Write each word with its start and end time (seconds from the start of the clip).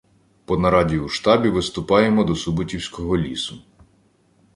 По 0.51 0.55
нараді 0.61 0.97
у 1.07 1.09
штабі 1.17 1.49
виступаємо 1.49 2.23
до 2.23 2.35
Суботівського 2.35 3.17
лісу. 3.17 3.55